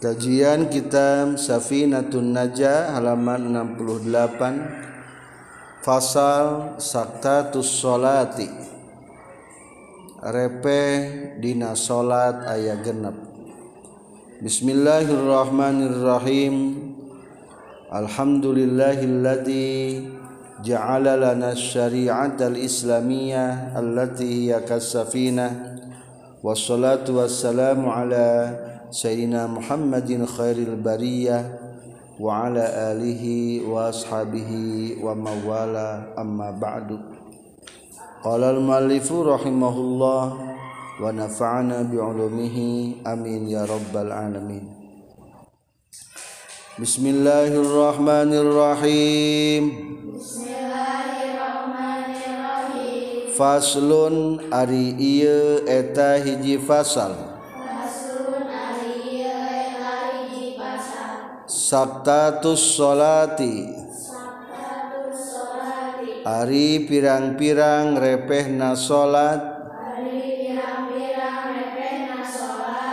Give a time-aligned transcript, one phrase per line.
[0.00, 8.48] Kajian Kitab Safinatun Najah halaman 68 Fasal Saktatus Solati
[10.24, 10.80] Repe
[11.36, 13.12] Dina Solat Ayat Genep.
[14.40, 16.80] Bismillahirrahmanirrahim.
[17.92, 20.00] Alhamdulillahilladzi
[20.64, 25.76] ja'ala lana syari'at al-islamiyah allati hiya kasafinah
[26.40, 31.38] wassalatu wassalamu ala سيدنا محمد خير البرية
[32.20, 33.24] وعلى آله
[33.70, 34.50] وأصحابه
[35.02, 35.36] ومن
[36.18, 36.98] أما بعد
[38.24, 40.24] قال المؤلف رحمه الله
[41.02, 42.58] ونفعنا بعلومه.
[43.06, 44.64] آمين يا رب العالمين.
[46.82, 49.64] بسم الله الرحمن الرحيم.
[53.40, 57.29] Faslun ari iya eta hiji fasal
[61.50, 63.74] Sabtatus Solati
[66.22, 69.58] Ari pirang-pirang repehna salat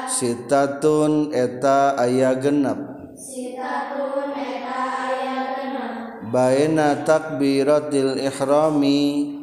[0.09, 2.81] Sitatun eta aya genep.
[6.33, 9.37] Baina takbiratil ihrami.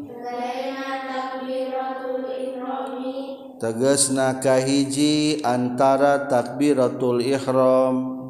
[3.63, 8.24] Tegesna kahiji antara takbiratul ihram.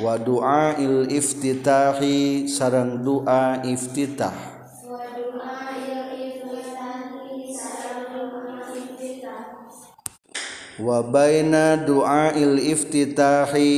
[0.00, 4.32] Wa du'ail iftitahi sareng doa iftitah.
[10.80, 13.72] Wa baina du'ail iftitahi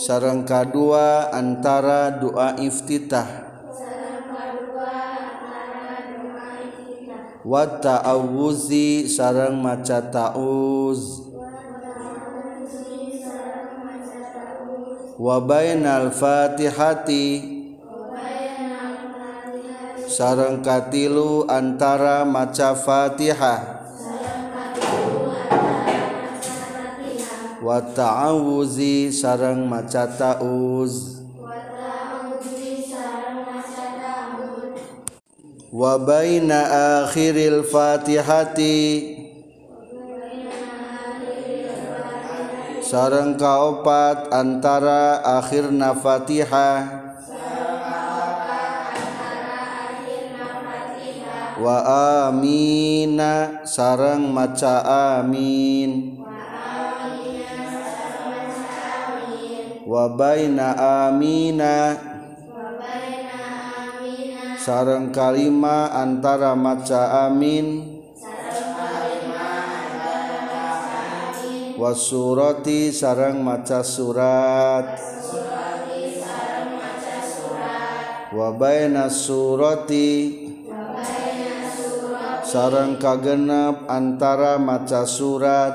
[0.00, 3.52] sareng kadua antara doa iftitah.
[7.42, 11.21] Wa ta'awuzi sareng maca ta'uz
[15.18, 17.60] wa bainal fatihati.
[20.12, 23.80] Sareng katilu antara maca fatihah.
[27.62, 31.24] Wa ta'awuzi sareng maca ta'uz.
[35.72, 36.60] Wa baina
[37.08, 39.21] akhiril fatihati
[42.92, 47.08] sareng kaopat antara akhirna Fatihah
[51.56, 51.76] wa
[52.28, 54.84] amina sareng maca
[55.16, 56.20] amin.
[59.88, 60.76] Wa baina
[61.08, 61.96] amina
[64.60, 67.91] sareng kalima antara maca amin
[71.76, 74.96] wasurati sarang maca surat.
[78.32, 80.10] Wa baina surati.
[82.42, 85.74] Sarang kagenep antara maca surat.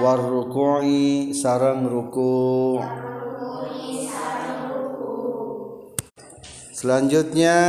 [0.00, 2.80] War ruku'i sarang ruku'
[6.80, 7.60] selanjutnya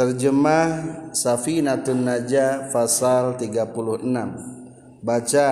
[0.00, 4.00] terjemah Safinatun Najah Fasal 36
[5.04, 5.50] Baca.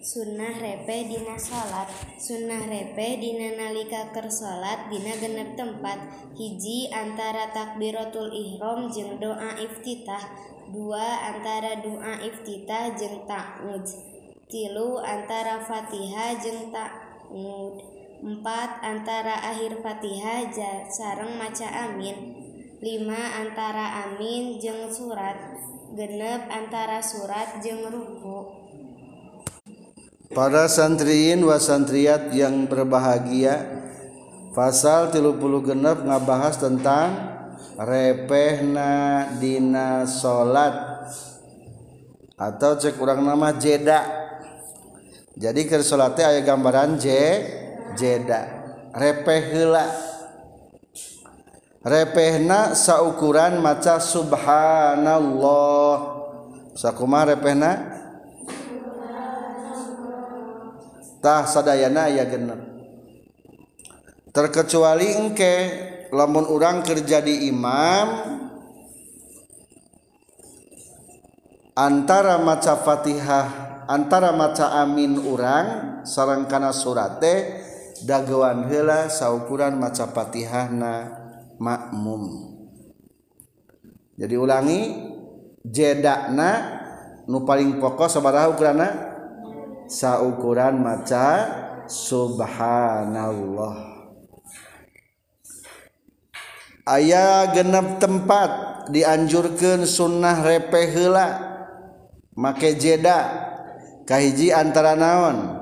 [0.00, 6.00] Sunnah repe dina salat Sunnah repe dina nalika ker salat dina genep tempat.
[6.40, 10.24] Hiji antara takbiratul ihram jeung doa iftitah
[10.72, 13.84] dua antara doa iftitah jeung ta'ud
[14.48, 17.76] tilu antara fatihah jeung ta'ud
[18.24, 20.48] empat antara akhir fatihah
[20.88, 22.48] sareng maca amin
[22.80, 25.36] 5 antara amin jeung surat.
[25.92, 28.56] Genep antara surat jeung ruku.
[30.32, 33.84] Para santriin wa santriat yang berbahagia
[34.56, 37.12] Fasal 30 genep ngabahas tentang
[37.76, 40.72] repehna dina salat
[42.40, 44.08] atau cek urang nama jeda.
[45.36, 47.06] Jadi ke salatnya aya gambaran J
[47.92, 48.40] jeda.
[48.96, 49.52] Repeh
[51.80, 55.96] repehna saukuran maca subhanallah.
[56.76, 58.00] Sakuma repehna?
[61.20, 62.56] Tah sadayana ya genep.
[64.32, 65.54] Terkecuali engke
[66.14, 68.40] lamun orang kerja di imam
[71.76, 77.60] antara maca fatihah antara maca amin urang sarang kana surate
[78.06, 81.19] dagewan hela saukuran maca fatihahna.
[81.60, 82.56] makmum.
[84.16, 84.80] Jadi ulangi
[85.60, 86.80] jedakna
[87.28, 88.88] nu paling pokok sabaraha ukurana?
[89.90, 91.28] Saukuran maca
[91.84, 93.76] subhanallah.
[96.88, 98.50] Ayah genep tempat
[98.90, 101.26] dianjurkan sunnah repehela
[102.34, 103.30] make jeda
[104.08, 105.59] kahiji antara naon?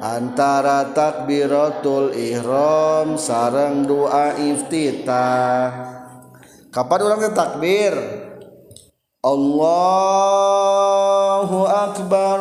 [0.00, 5.96] antara takbiratul ihram sarang doa iftitah.
[6.72, 7.94] Kapan orang takbir?
[9.24, 9.58] Allahu
[11.66, 12.38] akbar.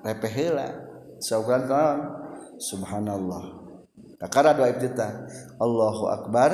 [0.00, 0.68] Repeh heula
[1.20, 1.98] saukuran naon
[2.56, 3.42] subhanallah.
[4.16, 5.26] Kakara doa iftitah.
[5.60, 6.52] Allahu akbar.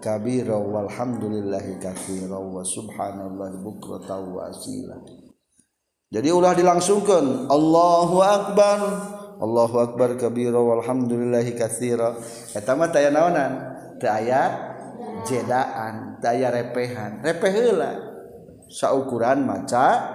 [0.00, 4.96] Kabira walhamdulillahi katsira wa subhanallahi bukrata wa asila.
[6.08, 8.80] Jadi ulah dilangsungkan Allahu akbar.
[9.40, 12.12] Allahu akbar kabira walhamdulillahi katsira.
[12.52, 13.52] Eta mah taya naonan?
[13.96, 14.76] Teu aya
[15.24, 17.24] jedaan teu aya repehan.
[17.24, 17.96] Repeh heula.
[18.68, 20.12] Saukuran maca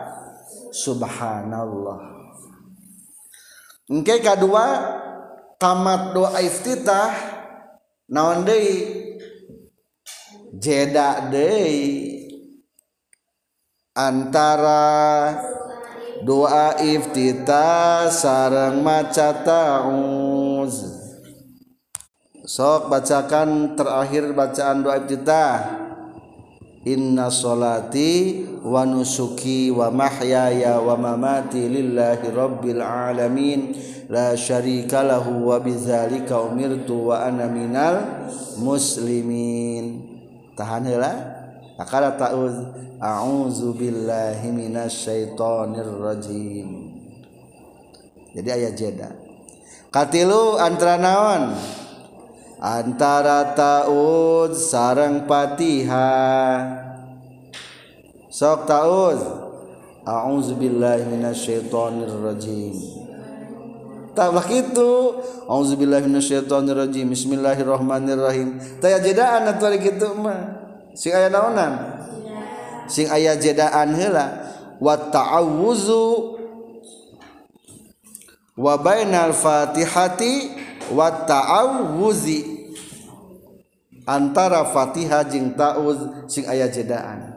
[0.69, 2.15] subhanallah.
[3.89, 4.93] Engke kadua
[5.57, 7.13] tamat doa iftitah
[8.13, 9.09] naon deui?
[10.55, 12.29] Jeda deui
[13.97, 15.33] antara
[16.25, 20.73] doa iftitah sareng maca ta'uz.
[22.45, 25.85] Sok bacakan terakhir bacaan doa iftitah.
[26.85, 33.73] Inna salati wa nusuki wa mahyaya wa mamati lillahi rabbil alamin.
[34.05, 38.29] La syarika lahu wa bidzalika umirtu wa ana minal
[38.61, 40.13] muslimin.
[40.53, 40.85] Tahan
[41.75, 42.55] akara ta'uz
[42.99, 46.95] a'udzu billahi minasyaitonir rajim.
[48.35, 49.09] Jadi ayat jeda.
[49.91, 51.55] Katilu antara naon?
[52.59, 56.83] Antara ta'ud sarang fatihah
[58.31, 59.19] sok ta'ud
[60.03, 62.75] a'udzu billahi minasyaitonir rajim.
[64.15, 64.91] Tak itu
[65.43, 68.79] auzubillahi minasyaitonir bismillahirrahmanirrahim.
[68.79, 70.64] Taya jedaan atuh ari kitu mah
[70.95, 71.73] sing aya naonan?
[72.89, 74.55] Sing aya jedaan heula.
[74.81, 76.07] Wa ta'awuzu
[78.55, 80.55] wa bainal fatihati
[80.95, 82.55] wa ta'awuzi.
[84.05, 87.35] Antara fatihah jeung ta'uz sing aya jedaan.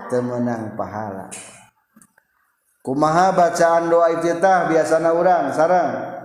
[0.06, 1.26] temenang pahala.
[2.86, 6.20] Kumaha bacaan doa iftitah biasana urang sarang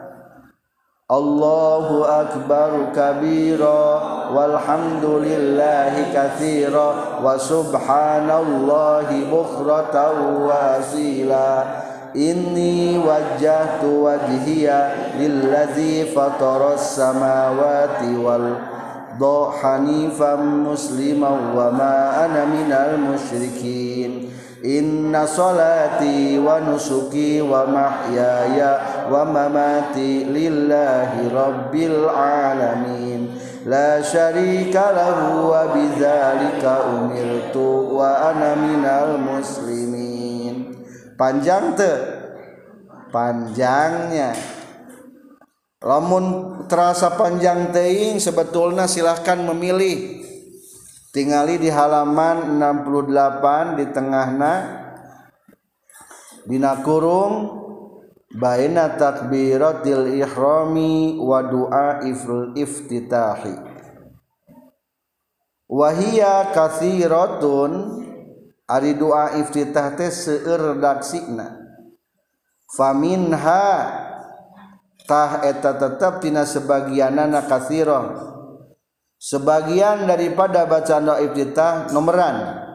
[1.05, 10.15] Allahu akbar kabira walhamdulillahi katsira wa subhanallahi bukhratan
[10.47, 11.61] wa asila
[12.15, 24.29] إني وجهت وجهي للذي فطر السماوات والأرض حنيفا مسلما وما أنا من المشركين.
[24.65, 28.79] إن صلاتي ونسكي ومحياي
[29.11, 33.35] ومماتي لله رب العالمين.
[33.65, 37.55] لا شريك له وبذلك أمرت
[37.91, 39.94] وأنا من المسلمين.
[41.19, 41.93] Panjang te.
[43.09, 44.35] Panjangnya.
[45.83, 46.25] Lamun
[46.65, 50.23] terasa panjang teing sebetulnya silahkan memilih.
[51.15, 54.53] Tinggali di halaman 68 di tengahna.
[56.45, 57.65] Dina kurung
[58.35, 62.03] baina takbiratil ihrami wa du'a
[62.53, 63.55] iftitahi.
[65.65, 68.04] Wahia kathirotun
[68.65, 71.53] Ari doa iftitah teh seueur daksina.
[72.65, 73.65] Faminha
[75.05, 78.33] tah eta tetap tina sebagianana katsirah.
[79.21, 82.65] Sebagian daripada bacaan doa iftitah nomoran.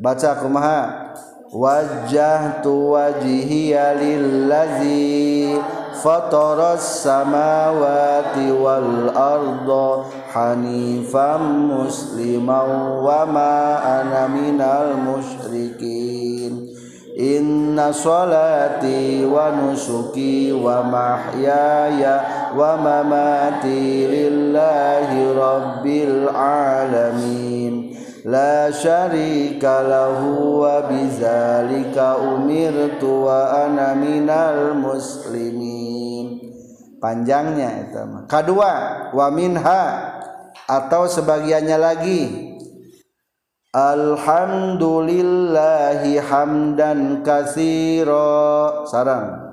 [0.00, 1.12] Baca kumaha?
[1.48, 5.56] Wajah tu wajhiya lillazi
[6.04, 9.88] fataras samawati wal arda
[10.38, 16.70] hanifam musliman wa ma ana minal musyrikin.
[17.18, 22.22] Inna salati wa nusuki wa mahyaya
[22.54, 27.90] wa mamati lillahi rabbil alamin.
[28.22, 36.38] La syarika lahu wa bizalika umirtu wa ana minal muslimin.
[37.02, 38.30] Panjangnya itu mah.
[38.30, 38.74] Kedua,
[39.10, 40.17] wa minha.
[40.68, 42.52] Atau sebagiannya lagi.
[43.72, 48.84] Alhamdulillahi hamdan katsira.
[48.88, 49.48] Sarang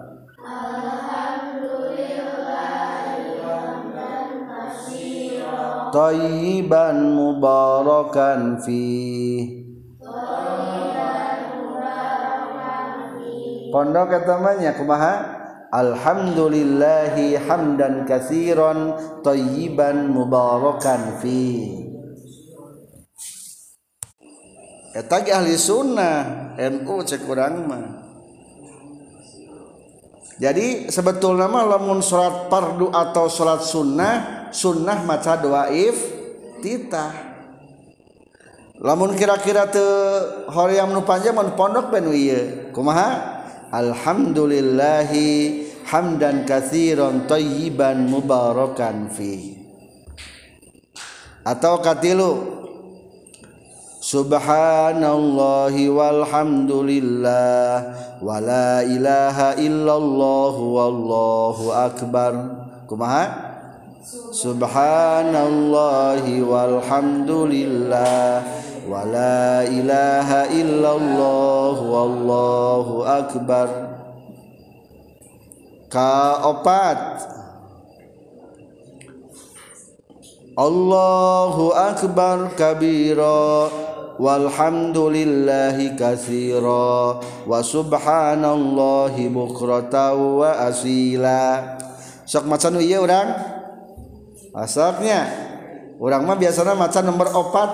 [5.95, 8.83] Tayyiban mubarakan fi
[13.71, 15.34] Pondok ketamanya kumaha
[15.75, 21.67] Alhamdulillahi hamdan katsiran tayyiban mubarakan fi
[24.95, 27.83] Eta ge ahli sunnah NU cek urang mah.
[30.39, 35.99] Jadi sebetulnya mah lamun sholat fardu atau sholat sunnah sunnah maca doa if
[36.63, 37.11] titah
[38.79, 39.83] lamun kira-kira te
[40.55, 42.07] hoream nu panjang pondok ben
[42.71, 43.35] kumaha?
[43.75, 49.61] Alhamdulillahi hamdan katsiran tayyiban mubarakan fi
[51.45, 52.55] atau katilu
[54.05, 57.89] Subhanallahi walhamdulillah
[58.21, 62.53] wala ilaha illallah wallahu akbar.
[62.85, 63.33] Kumaha?
[64.29, 68.45] Subhanallahi walhamdulillah
[68.85, 73.94] wala ilaha illallah wallahu akbar
[75.95, 76.99] kaopat.
[80.55, 83.67] Allahu akbar kabira
[84.15, 91.75] walhamdulillahi katsira wa subhanallahi bukrata wa asila.
[92.27, 93.27] Sok macan ieu urang?
[94.55, 95.27] Ah, Asalnya
[95.99, 97.69] urang mah biasanya macan nomor opat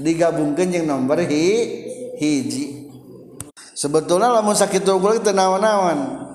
[0.00, 1.44] digabungkeun jeung nomor hi
[2.16, 2.88] hiji.
[3.76, 6.27] Sebetulnya lamun sakit unggul teu naon-naon.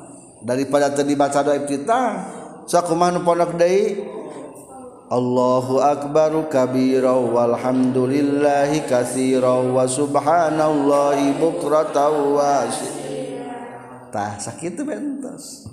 [0.44, 2.08] daripada tadi baca doa iftitah
[2.68, 4.04] so kumaha nu pondok deui?
[5.14, 12.66] Allahu akbaru kabira walhamdulillahi katsira wa subhanallahi bukratan wa
[14.10, 15.70] tah sakitu bentos.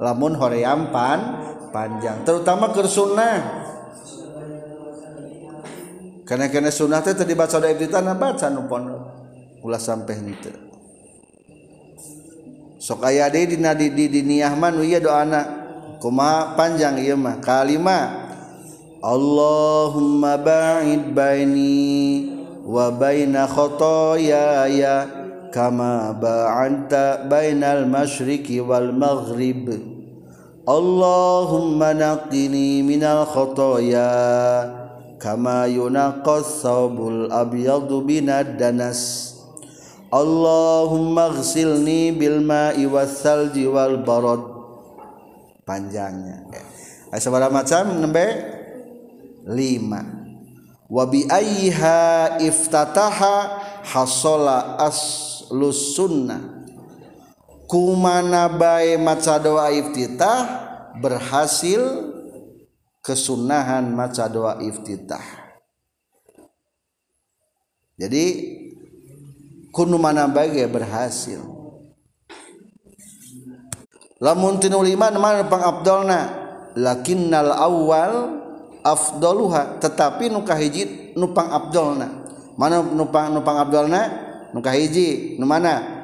[0.00, 1.20] Lamun hoream pan
[1.70, 2.24] panjang.
[2.26, 3.38] Terutama ke sunnah.
[6.26, 9.02] Karena kena sunnah teh tadi baca doa iftitah na baca nu pondok
[9.60, 10.69] ulah sampai henteu
[12.80, 15.60] sok aya deui dina di, di diniah mah nu ieu doana.
[16.00, 17.36] Kumaha panjang ieu mah?
[17.44, 18.32] Kalima.
[19.04, 22.32] Allahumma ba'id baini
[22.64, 25.08] wa baina khotoyaya
[25.52, 29.72] kama ba'anta bainal masyriqi wal maghrib.
[30.64, 34.08] Allahumma naqini minal khotoya
[35.20, 39.29] kama yunaqqas saubul abyadu binad danas.
[40.10, 44.42] Allahumma ghsilni bil ma'i was salji wal barad.
[45.62, 46.50] Panjangnya.
[47.14, 48.26] Eh, sabara macam nembe?
[49.46, 50.02] Lima.
[50.90, 56.66] Wabi ayha iftataha hasola aslus sunnah.
[57.70, 60.42] Kumana bae maca doa iftitah
[60.98, 62.10] berhasil
[62.98, 65.22] kesunahan maca doa iftitah.
[67.94, 68.26] Jadi
[69.70, 71.40] kuno mana bagai berhasil.
[74.20, 76.18] Lamun tinul iman mana pangabdolna
[76.76, 78.14] lakinnal awal
[78.84, 82.06] afdoluha tetapi nu kahiji nu pangabdolna
[82.60, 84.00] mana nu pang nu pangabdolna
[84.52, 85.98] nu kahiji nu mana?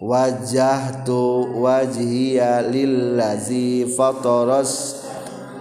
[0.00, 5.04] Wajah tu wajhiya lillazi fataras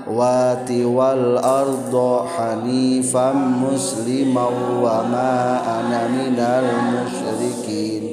[0.09, 6.65] wati wal ardo hanifam musliman wa ma ana minal
[6.97, 8.03] musyrikin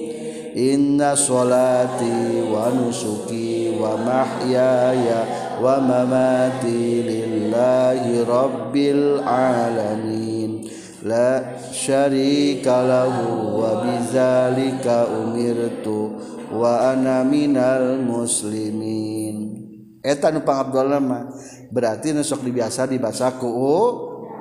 [0.52, 5.24] inna salati wa nusuki wa mahyaya
[5.56, 10.68] wa mamati lillahi rabbil alamin
[11.00, 16.12] la syarika lahu wa bizalika umirtu
[16.52, 19.64] wa ana minal muslimin
[20.04, 21.24] eta nu pangabdolan mah
[21.70, 23.50] berarti nusok dibiasa dibaca ku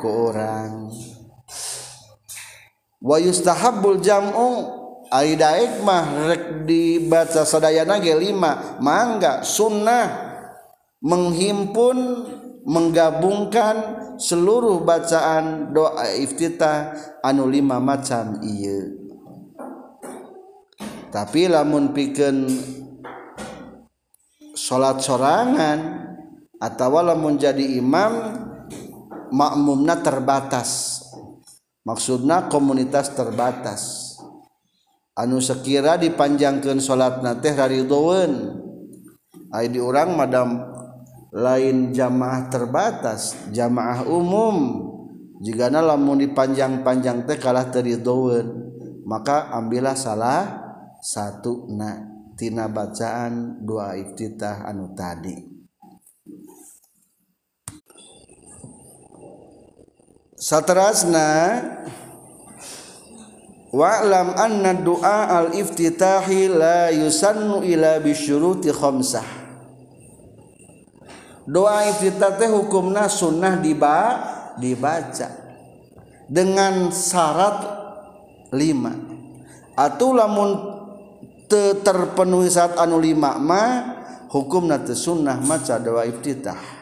[0.01, 0.89] ku orang
[3.01, 8.81] wa yustahabbul jam'u Aidaik mah rek dibaca sadayana ge lima.
[8.81, 10.33] Mangga sunnah
[10.97, 12.25] menghimpun
[12.65, 13.75] menggabungkan
[14.17, 18.89] seluruh bacaan doa iftitah anu lima macam iya
[21.13, 22.49] tapi lamun pikeun
[24.57, 25.79] salat sorangan
[26.65, 28.41] atau lamun jadi imam
[29.29, 31.01] makmumna terbatas.
[31.85, 33.81] Maksudna komunitas terbatas.
[35.13, 38.57] Anu sekira dipanjangkan salat na teh raridoen
[39.53, 40.49] ay di orang madam
[41.31, 44.89] lain jamaah terbatas jamaah umum.
[45.45, 48.65] Jika lamun dipanjang-panjang teh kalah teridoen
[49.05, 50.65] maka ambillah salah
[50.99, 52.01] satu na
[52.33, 55.54] tina bacaan dua iftitah anu tadi.
[60.45, 61.57] Satrasna
[63.73, 69.25] wa'lam anna du'a al iftitahi la yusannu ila bisyuruti khamsah.
[71.49, 73.97] Doa iftitah teh hukumna sunnah diba
[74.61, 75.29] dibaca
[76.29, 77.57] dengan syarat
[78.53, 78.93] lima.
[79.73, 80.77] Atau lamun
[81.49, 83.63] te terpenuhi saat anu lima ma
[84.29, 86.74] hukumna sunnah maca doa iftitah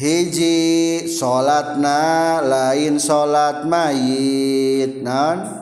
[0.00, 5.60] hiji salatna lain salat mayit non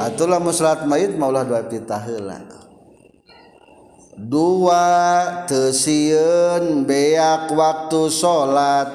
[0.00, 2.40] Atulah muslat mayit maulah dua pita heula.
[4.16, 4.88] Dua
[5.44, 8.88] tesieun beak waktu salat.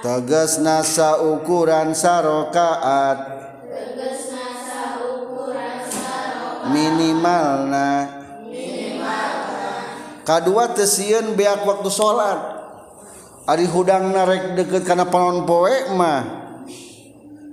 [0.00, 3.35] Tegas nasa ukuran sarokaat.
[6.70, 7.90] minimalna.
[10.26, 12.56] Kedua tesiun beak waktu salat
[13.46, 16.22] Ari hudang narek deket karena panon poe mah.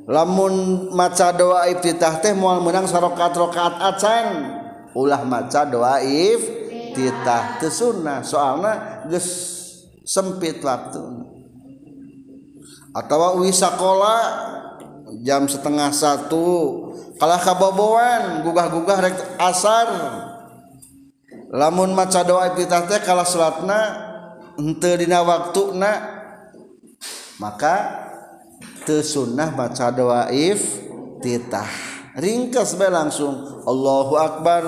[0.09, 4.25] Lamun maca doa iftitah teh moal menang sarokat rokat acan.
[4.97, 8.25] Ulah maca doa iftitah teh sunnah.
[8.25, 9.29] Soalna geus
[10.01, 11.29] sempit waktu.
[12.89, 14.21] Atau wis sekolah
[15.21, 16.49] jam setengah satu.
[17.19, 19.87] kalah kabobowan gugah-gugah rek asar
[21.53, 23.79] lamun maca doa kita teh kalah salatna
[24.57, 26.21] henteu dina waktuna.
[27.41, 27.75] Maka
[28.85, 31.69] teu sunnah maca doa iftitah
[32.17, 33.65] ringkas bae langsung.
[33.65, 34.63] Allahu akbar.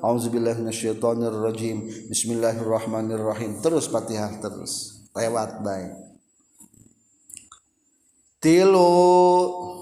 [0.00, 3.60] Auzubillahi minasyaitonir rajim bismillahirrahmanirrahim.
[3.60, 5.04] Terus Fatihah terus.
[5.12, 5.92] Lewat baik
[8.40, 9.79] tilu.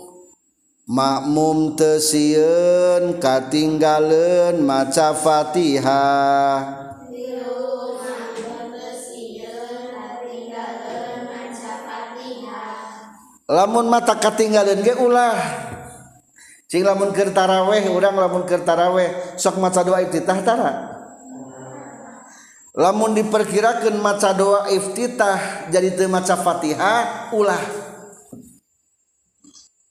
[0.88, 6.88] makmum tesieun katinggalen maca Fatihah
[13.48, 15.37] lamun mata katinggalan ge ulah.
[16.68, 20.72] Cing lamun keur taraweh urang lamun keur taraweh sok maca doa iftitah tara?
[22.77, 27.88] Lamun diperkirakan maca doa iftitah jadi teu maca Fatihah ulah.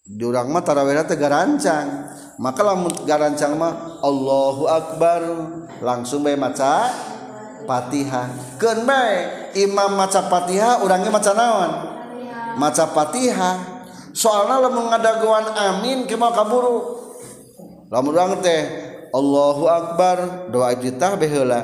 [0.08, 2.16] diurang mah tarawihna teh garancang.
[2.38, 5.22] Maka lamun garancang mah Allahu akbar.
[5.84, 6.90] Langsung bae maca
[7.68, 11.72] Fatihah keun bae imam maca Fatihah urangnya maca naon?
[12.56, 17.04] Maca Fatihah soalnya lamun ngadagoan amin ke mah kaburu.
[17.92, 18.64] Lamun urang teh
[19.12, 21.62] Allahu akbar doa ditah bae heula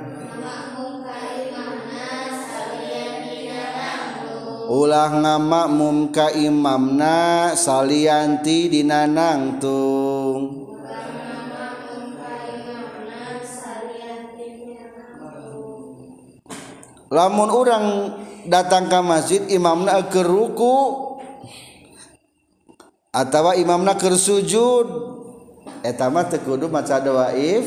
[4.70, 10.70] ulah ngamakmum ka imamna salianti dinanangtung
[17.10, 17.86] lamun orang
[18.46, 21.09] datang ke masjid imamna ke ruku.
[23.14, 24.88] atau imamna keur sujud.
[25.80, 27.64] Etama tekudu maca doa if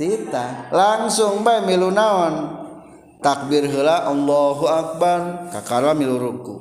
[0.00, 2.56] tita langsung bae milu naon?
[3.20, 6.56] Takbir heula Allahu akbar kakara milu ruku.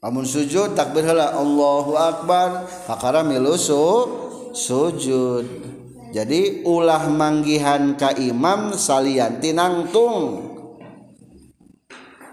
[0.00, 4.08] Amun sujud takbir heula Allahu akbar kakara milu su
[4.56, 5.44] sujud.
[6.16, 10.48] Jadi ulah manggihan ka imam salian tinangtung.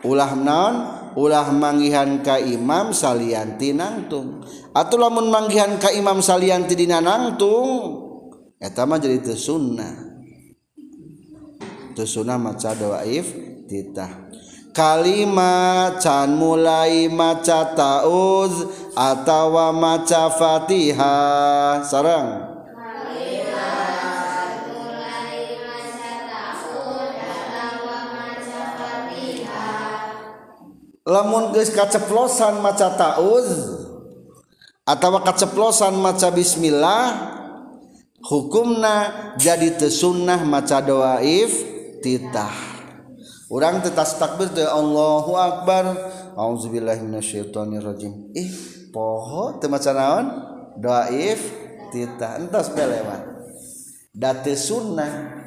[0.07, 1.00] Ulah naon?
[1.15, 8.11] Ulah manggihan ka imam salian tinangtung atau lamun manggihan ka imam salian ti dina nangtung
[8.61, 10.11] eta mah jadi teu sunnah.
[11.97, 13.33] Teu sunnah maca doa if
[13.67, 14.31] titah.
[14.71, 18.63] Kalimat can mulai maca tauz
[18.95, 21.83] atawa maca fatihah.
[21.83, 22.50] Sarang
[31.07, 33.49] lamun geus kaceplosan maca tauz
[34.85, 37.37] atau kaceplosan maca bismillah
[38.25, 41.53] hukumna jadi tesunnah maca doa if
[42.01, 42.71] titah.
[43.51, 45.91] Orang tetas takbir teh Allahu akbar.
[46.39, 48.31] Auzubillahi minasyaitonirrajim.
[48.31, 48.53] Ih
[48.95, 50.25] poho teu maca naon?
[50.79, 51.39] Doaif
[51.91, 52.39] titah.
[52.39, 53.21] Entos belewat
[54.15, 55.43] date sunnah.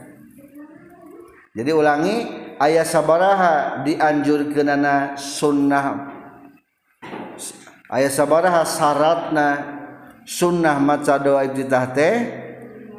[1.57, 6.09] Jadi ulangi ayah sabaraha dianjur kenana sunnah.
[7.93, 9.49] Ayah sabaraha syaratna
[10.25, 12.17] sunnah maca doa iftitah teh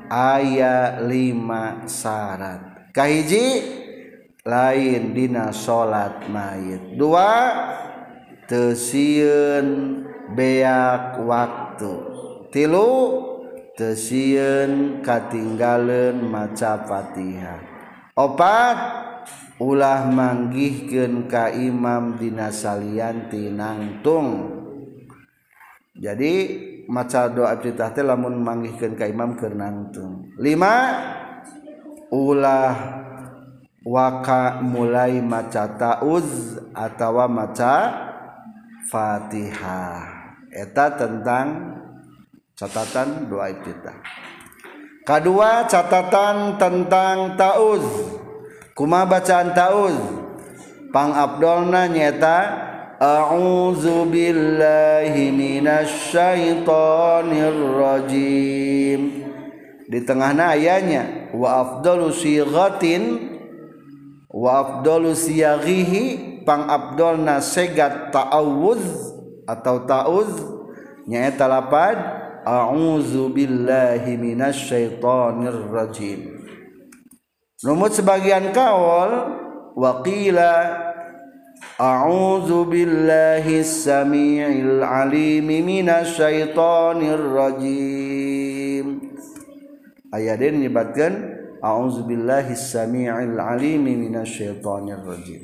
[0.07, 2.93] aya lima syarat.
[2.93, 3.45] Kahiji
[4.45, 6.95] lain dina salat mayit.
[6.95, 7.33] Dua
[8.45, 9.99] tesieun
[10.37, 11.93] beak waktu.
[12.53, 12.91] Tilu
[13.75, 17.59] tesieun katinggalen maca fatihah.
[18.15, 19.04] Opat
[19.61, 24.51] ulah manggihkeun ka imam dina salian tinangtung
[25.95, 26.33] jadi
[26.91, 30.27] maca doa iftitah teh lamun manggihkeun ka imam keur nangtung.
[30.35, 30.91] Lima
[32.11, 32.75] ulah
[33.79, 37.75] waka mulai maca tauz atawa maca
[38.91, 40.03] Fatihah.
[40.51, 41.47] Eta tentang
[42.55, 43.99] catatan doa iftitah
[45.03, 47.83] kedua catatan tentang tauz
[48.75, 49.95] kuma bacaan tauz
[50.91, 52.39] pang abdolna nyata
[52.99, 59.23] a'udzu billahi minasyaitonir rajim.
[59.85, 63.31] Di tengahna ayanya wa afdalu sighatin
[64.27, 68.83] wa afdalu siyaghihi pang abdolna segat ta'awuz
[69.47, 70.27] atau ta'uz
[71.07, 71.95] nyaeta lapad
[72.43, 76.34] a'udzu billahi minasyaitonir rajim
[77.65, 79.11] Numut sebagian kaul
[79.73, 80.85] waqila
[81.75, 89.11] A'udzu billahi samiil alim minasyaitonir rajim.
[90.07, 91.13] Ayat ini nyebatkeun
[91.59, 95.43] a'udzu billahi samiil alim minasyaitonir rajim.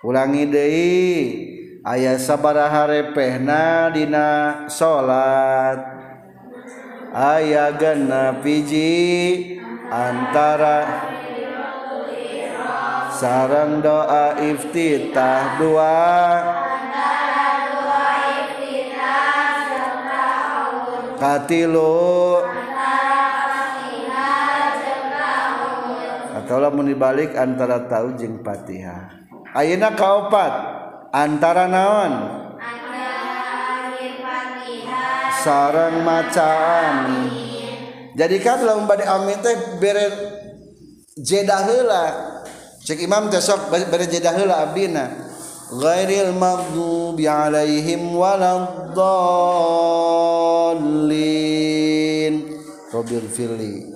[0.00, 1.12] Ulangi deui
[1.84, 6.01] aya sabaraha repehna dina salat
[7.12, 9.60] aya gana biji
[9.92, 11.08] antara
[13.12, 15.96] sarang doa iftitah dua.
[21.22, 22.42] Katilu.
[26.42, 29.22] Atau lamun dibalik antara tahu jeung patihah
[29.54, 30.52] ayeuna kaopat?
[31.12, 32.41] Antara naon?
[35.42, 37.26] sarang macan
[38.14, 40.06] jadikan lamun bade amin teh bere
[41.18, 42.04] jeda heula
[42.86, 45.34] cek imam teh sok bere jeda heula abdina.
[45.72, 48.84] Ghairil maghdubi alaihim waladdallin.
[52.92, 53.88] Robbil Firli.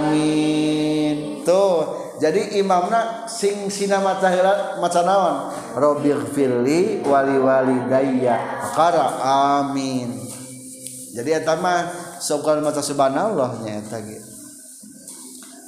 [0.00, 1.44] Amin.
[1.44, 1.84] Tuh.
[2.24, 9.22] Jadi imamna sing sina maca heula maca naon Robbi firli wali wali daya qara
[9.62, 10.10] amin.
[11.14, 11.86] Jadi eta mah
[12.18, 14.18] sokal maca subhanallah nya eta ge.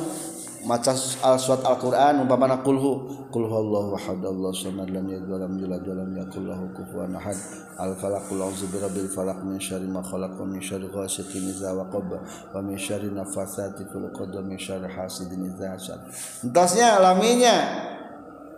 [0.65, 0.93] maca
[1.26, 6.45] al-surat Al-Quran umpamana kulhu kul huwallahu ahad Allahu samad lam yalid walam yulad walam yakul
[6.45, 7.38] lahu kufuwan ahad.
[7.82, 12.13] Al-falaq qul a'udzu birabbil falaq min syarri ma khalaq wa min syarri ghasiqin idza waqab
[12.54, 15.97] wa min syarri nafathati fil uqad wa min syarri hasidin idza hasad.
[16.45, 17.89] Entasnya alaminya.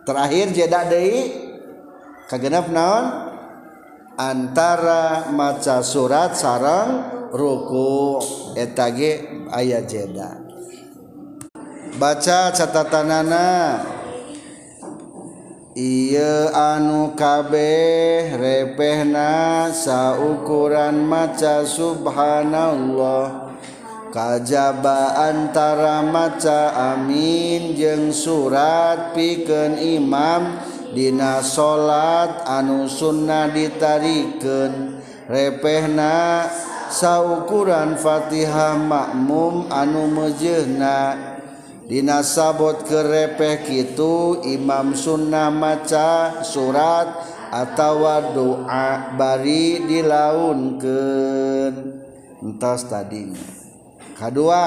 [0.06, 1.42] Terakhir jeda deui
[2.30, 3.34] kagenep naon?
[4.14, 8.20] Antara maca surat sarang ruku
[8.54, 10.30] etage ayat jeda.
[11.96, 13.48] Baca catatanana.
[15.76, 23.52] Iye anu kabeh repehna saukuran maca subhanallah.
[24.08, 30.56] Kajaba antara maca amin jeng surat pikeun imam
[30.96, 34.96] dina salat anu sunnah ditarikan
[35.28, 36.48] repehna
[36.90, 41.14] saukuran Fatihah makmum anu mejena
[41.86, 47.08] dinasabot kerepeh itu Imam sunnah maca surat
[47.50, 48.02] atau
[48.34, 51.72] doa bari dilaunkan
[52.42, 53.46] entas tadinya.
[54.16, 54.66] Kedua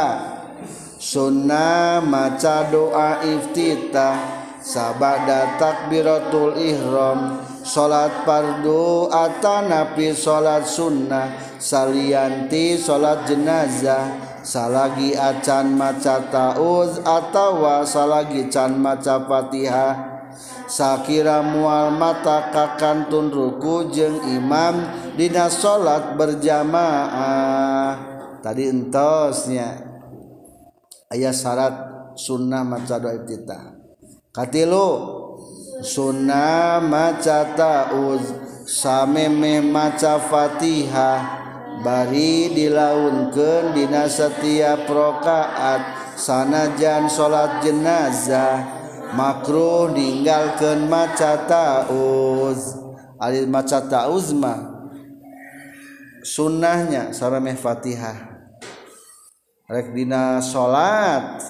[0.95, 4.15] sunnah maca doa iftitah
[4.59, 14.07] sabada takbiratul ihram salat fardu atanapi salat sunnah salianti salat jenazah
[14.41, 20.07] salagi acan maca tauz atau salagi can maca Fatihah.
[20.69, 24.85] Shakira mual mata kakantun ruku jeung imam
[25.17, 27.97] Dina salat berjamaah.
[28.39, 29.89] Tadi entosnya.
[31.09, 31.73] Ayat syarat
[32.13, 33.79] sunnah maca doa iftitah
[34.29, 34.89] katilu
[35.81, 38.29] sunnah maca tauz
[38.69, 41.38] sameme maca Fatihah
[41.79, 48.67] bari dilaunkan dina setiap rakaat sanajan salat jenazah
[49.15, 52.75] makruh ninggalkeun maca tauz.
[53.19, 54.87] Alil maca tauz mah
[56.23, 58.27] sunnahnya sarameh Fatihah.
[59.69, 61.45] Rek dina salat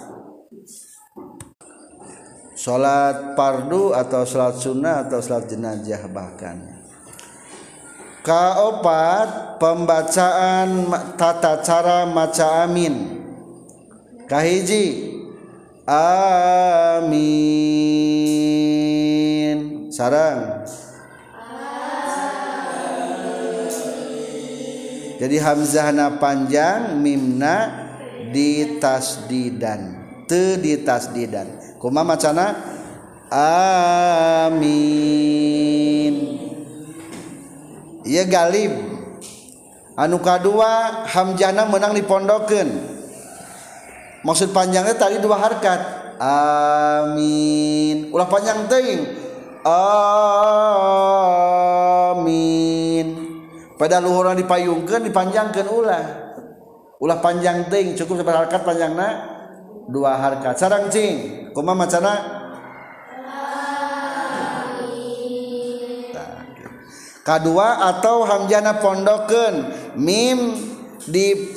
[2.59, 6.78] salat fardu atau salat sunnah atau salat jenazah bahkan
[8.29, 10.85] kaopat pembacaan
[11.17, 13.25] tata cara maca amin.
[14.29, 15.17] Kahiji.
[15.89, 17.09] Amin.
[19.89, 20.61] Sarang.
[25.19, 27.89] Jadi hamzahna panjang mimna
[28.29, 29.97] ditasdidan.
[30.29, 31.81] Te ditasdidan.
[31.81, 32.53] Kuma macana?
[33.33, 34.99] Amin
[38.09, 38.73] ia Galib.
[39.93, 42.71] Anu kadua Hamjana menang dipondoken
[44.23, 45.79] maksud panjangnya tadi dua harkat.
[46.19, 48.11] Amin.
[48.11, 49.03] Ulah panjang teing
[52.39, 53.05] Amin.
[53.75, 56.31] Pada luhuran dipayungkan dipanjangkan ulah.
[56.99, 59.07] Ulah panjang teing cukup sebar harkat panjangna
[59.91, 60.55] dua harkat.
[60.59, 62.38] Sarang cing kuma macana?
[67.29, 69.69] kedua atau hamjana pondoken
[70.01, 70.57] mim
[71.05, 71.53] di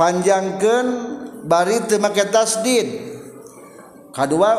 [0.00, 0.84] panjangkan
[1.44, 3.12] bari teu make tasdid.
[4.08, 4.50] Kedua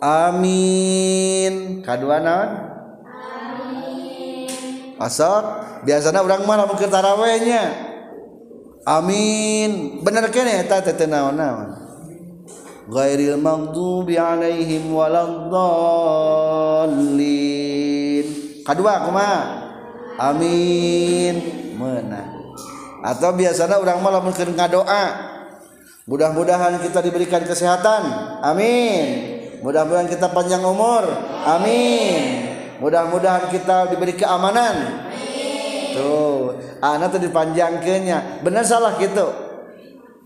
[0.00, 1.84] amin.
[1.84, 2.72] Kedua naon?
[5.02, 5.42] Asok
[5.82, 7.74] biasanya orang mah lamun tarawehnya
[8.88, 10.00] amin.
[10.00, 11.82] Bener kene eta teh naon-naon
[12.88, 17.61] ghairil maghdubi alaihim waladdallin
[18.62, 19.40] kadua kumaha
[20.18, 21.34] amin.
[21.76, 22.42] Meunang
[23.02, 25.34] atau biasanya orang mah lamun keur ngadoa.
[26.06, 28.02] Mudah-mudahan kita diberikan kesehatan.
[28.42, 29.06] Amin.
[29.62, 31.06] Mudah-mudahan kita panjang umur.
[31.46, 32.46] Amin.
[32.78, 35.06] Mudah-mudahan kita diberi keamanan.
[35.94, 36.58] Tuh.
[36.82, 39.30] Anak tuh dipanjangkannya bener salah gitu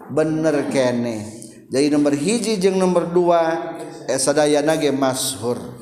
[0.09, 1.21] bener kene.
[1.69, 3.77] Jadi nomor hiji jeng nomor dua
[4.09, 5.76] esadayana ge mashur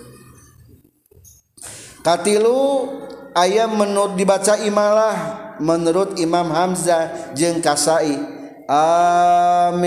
[2.05, 2.93] katilu
[3.33, 5.17] ayam menurut dibaca imalah
[5.59, 8.21] menurut Imam Hamzah jeng Kasai.
[8.65, 9.85] Amin.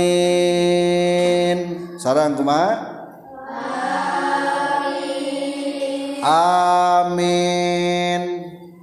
[2.01, 2.97] Sarang kumaha?
[4.77, 6.21] Amin.
[6.25, 8.21] Amin.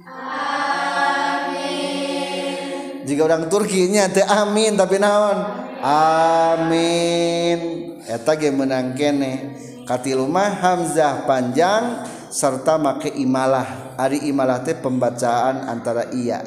[0.03, 0.65] Amin
[3.05, 5.37] jika orang Turkinya teh amin tapi naon?
[6.59, 7.59] Amin.
[8.03, 9.55] Eta ge menang kene.
[9.85, 12.01] Katilu mah Hamzah panjang
[12.35, 13.95] serta make imalah.
[13.95, 16.43] Ari imalah teh pembacaan antara iya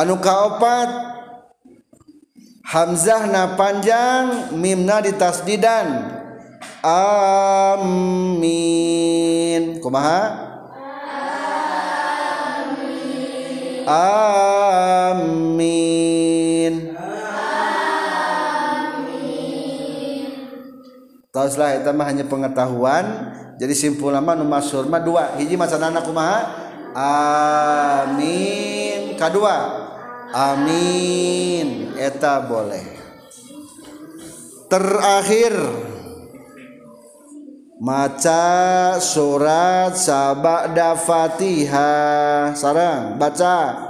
[0.00, 0.88] anu kaopat?
[2.70, 6.06] Hamzah na panjang mimna ditasdidan.
[6.86, 8.22] Amin.
[9.82, 10.46] Kumaha?
[13.90, 13.90] Amin,
[15.58, 16.19] amin.
[21.30, 23.06] Tauslah itu mah hanya pengetahuan.
[23.54, 25.38] Jadi simpul nama nu masyhur mah dua.
[25.38, 26.42] Hiji macanana kumaha?
[28.10, 29.14] Amin.
[29.14, 29.56] Kedua
[30.34, 31.94] amin.
[31.94, 32.98] Eta boleh.
[34.66, 35.54] Terakhir.
[37.80, 42.52] Maca surat sabada fatihah.
[42.58, 43.89] Sarang baca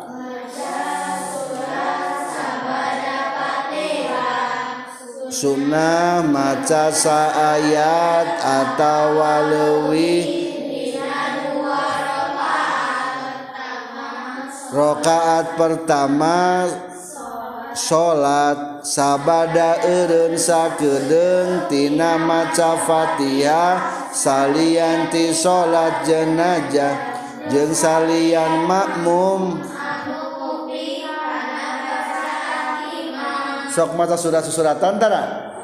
[5.31, 10.27] sunnah maca saayat atawa leuwih
[14.75, 16.67] rokaat pertama
[17.79, 26.95] salat sabada eureun sakedeung tina maca Fatihah salianti salat jenajah
[27.47, 29.63] jeung salian makmum
[33.81, 35.57] sok maca surat susuratan tara?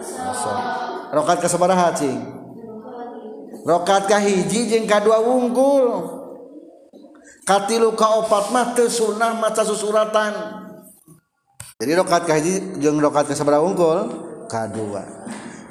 [1.12, 2.16] Rokat ke sabaraha cing?
[3.68, 6.16] Rokat ka hiji jeung kadua wungkul.
[7.44, 10.33] Katilu ka opat mah teu sunah maca susuratan.
[11.76, 13.98] Jadi rokat ka hiji jeung rokat ka sabaraha wungkul
[14.48, 15.05] kadua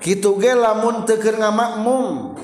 [0.03, 2.37] kitu ge lamun teu keur ngamakmum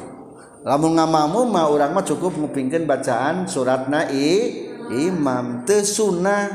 [0.65, 5.61] lamun ngamakmum mah urang mah cukup ngupingkeun bacaan surat nai imam.
[5.69, 6.49] Teu sunah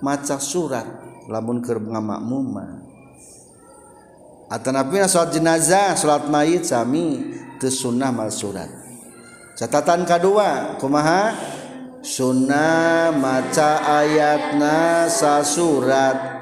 [0.00, 1.07] maca surat.
[1.28, 2.88] lamun keur ngamakmuma
[4.48, 8.70] atanapi salat jenazah salat mayit sami teu sunnah mal surat.
[9.58, 11.34] Catatan kedua kumaha?
[11.98, 16.38] Sunnah maca ayatna sasurat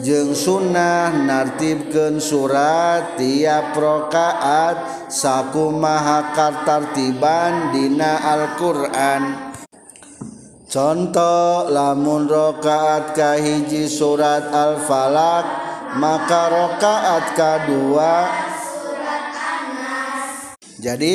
[0.00, 9.47] jeng sunnah nartibkeun surat tiap rakaat sakumaha kartartiban dina Al-Qur'an.
[10.68, 15.44] contoh lamun rokaat kahiji surat al-falak
[15.96, 18.12] maka rokaat kedua
[20.78, 21.14] jadi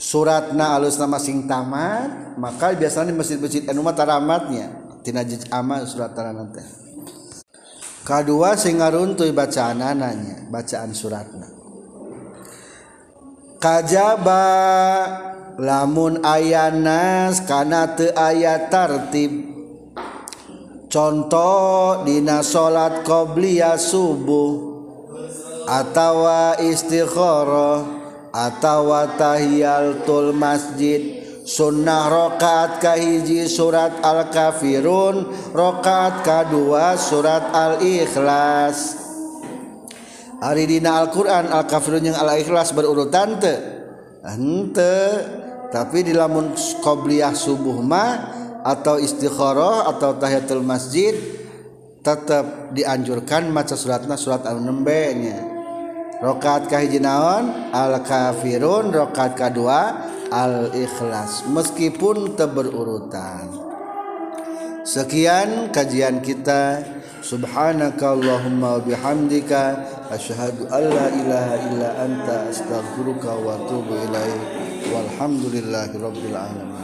[0.00, 4.72] suratna alus nama sing tamat maka biasanya di masjid-masjid anu mah taramatnya.
[5.02, 6.68] Tina amal surat taramat teh.
[8.02, 11.46] Kedua sing ngaruntuy bacaan nanya bacaan suratna.
[13.62, 14.46] Kajaba
[15.60, 19.52] lamun ayanas kana teu aya tartib.
[20.92, 24.60] Contoh dina salat qobliya subuh
[25.64, 27.80] atawa istikharah
[28.28, 31.24] atawa tahiyatul masjid.
[31.42, 38.94] Sunnah rakaat kahiji surat al-kafirun rakaat kedua surat al-ikhlas.
[40.38, 43.54] Hari dina Al-Quran al-kafirun yang al-ikhlas berurutan te
[44.22, 45.02] ente
[45.72, 46.52] tapi di lamun
[46.84, 48.12] qobliyah subuh mah
[48.60, 51.16] atau istikharah atau tahiyatul masjid
[52.04, 55.38] tetap dianjurkan maca suratna surat al-nembe nya.
[56.22, 57.72] Rokat kahiji naon?
[57.74, 61.48] Al kafirun rokat kedua al ikhlas.
[61.50, 63.72] Meskipun teberurutan
[64.86, 67.01] sekian kajian kita.
[67.32, 69.80] Subhanaka allahumma bihamdika
[70.12, 74.40] asyhadu an la ilaha illa anta astaghfiruka wa atubu ilaik
[74.92, 76.82] walhamdulillahi rabbil alamin